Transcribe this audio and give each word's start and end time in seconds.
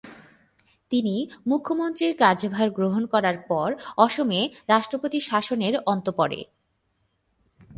তিনি 0.91 1.15
মুখ্যমন্ত্রীর 1.47 2.13
কার্যভার 2.17 2.67
গ্রহণ 2.69 3.03
করার 3.05 3.37
পর 3.49 3.67
অসমে 3.97 4.41
রাষ্ট্রপতি 4.67 5.19
শাসনের 5.21 5.73
অন্ত 5.85 6.07
পরে। 6.09 6.39